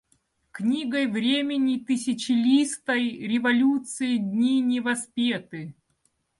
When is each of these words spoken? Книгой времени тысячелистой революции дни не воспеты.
Книгой 0.49 1.05
времени 1.05 1.77
тысячелистой 1.77 3.07
революции 3.27 4.17
дни 4.17 4.59
не 4.59 4.79
воспеты. 4.79 5.75